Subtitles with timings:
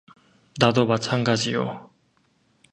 [0.59, 1.91] 나도 마찬가지요.